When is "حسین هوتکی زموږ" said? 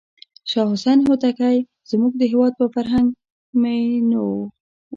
0.73-2.11